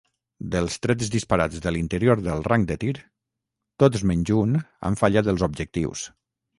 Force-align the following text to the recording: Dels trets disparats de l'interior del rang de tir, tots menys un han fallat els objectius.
Dels 0.53 0.77
trets 0.85 1.11
disparats 1.15 1.61
de 1.65 1.73
l'interior 1.75 2.25
del 2.29 2.41
rang 2.49 2.67
de 2.73 2.79
tir, 2.87 2.97
tots 3.87 4.09
menys 4.13 4.35
un 4.43 4.61
han 4.63 5.03
fallat 5.07 5.35
els 5.37 5.49
objectius. 5.53 6.13